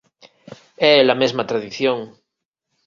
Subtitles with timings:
[0.89, 1.97] É ela mesma tradición.